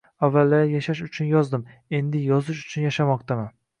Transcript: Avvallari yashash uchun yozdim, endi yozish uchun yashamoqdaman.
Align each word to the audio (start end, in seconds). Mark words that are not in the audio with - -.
Avvallari 0.27 0.71
yashash 0.77 1.01
uchun 1.09 1.29
yozdim, 1.33 1.67
endi 1.99 2.25
yozish 2.31 2.65
uchun 2.67 2.89
yashamoqdaman. 2.89 3.55